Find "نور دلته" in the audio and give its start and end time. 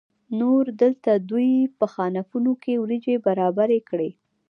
0.39-1.11